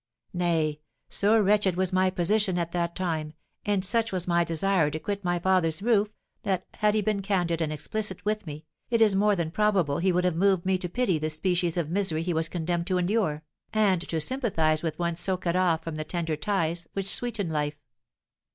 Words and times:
Nay, 0.33 0.79
so 1.09 1.39
wretched 1.39 1.75
was 1.77 1.93
my 1.93 2.09
position 2.09 2.57
at 2.57 2.71
that 2.71 2.95
time, 2.95 3.33
and 3.67 3.85
such 3.85 4.11
was 4.11 4.27
my 4.27 4.43
desire 4.43 4.89
to 4.89 4.97
quit 4.97 5.23
my 5.23 5.37
father's 5.37 5.83
roof, 5.83 6.07
that, 6.41 6.65
had 6.77 6.95
he 6.95 7.01
been 7.01 7.21
candid 7.21 7.61
and 7.61 7.71
explicit 7.71 8.25
with 8.25 8.47
me, 8.47 8.65
it 8.89 8.99
is 8.99 9.15
more 9.15 9.35
than 9.35 9.51
probable 9.51 9.99
he 9.99 10.11
would 10.11 10.23
have 10.23 10.35
moved 10.35 10.65
me 10.65 10.79
to 10.79 10.89
pity 10.89 11.19
the 11.19 11.29
species 11.29 11.77
of 11.77 11.91
misery 11.91 12.23
he 12.23 12.33
was 12.33 12.49
condemned 12.49 12.87
to 12.87 12.97
endure, 12.97 13.43
and 13.73 14.01
to 14.09 14.19
sympathise 14.19 14.81
with 14.81 14.97
one 14.97 15.15
so 15.15 15.37
cut 15.37 15.55
off 15.55 15.83
from 15.83 15.97
the 15.97 16.03
tender 16.03 16.35
ties 16.35 16.87
which 16.93 17.07
sweeten 17.07 17.47
life. 17.51 17.77